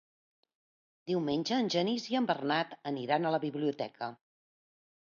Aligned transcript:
Diumenge 1.11 1.59
en 1.65 1.69
Genís 1.75 2.09
i 2.15 2.19
en 2.21 2.31
Bernat 2.33 2.75
aniran 2.95 3.29
a 3.33 3.37
la 3.39 3.43
biblioteca. 3.49 4.15